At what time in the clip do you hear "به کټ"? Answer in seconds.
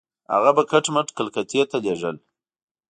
0.57-0.85